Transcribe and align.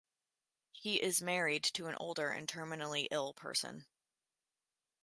He 0.71 0.99
is 0.99 1.21
married 1.21 1.63
to 1.75 1.85
an 1.85 1.93
older 1.99 2.31
and 2.31 2.47
terminally 2.47 3.07
ill 3.11 3.35
person. 3.35 3.85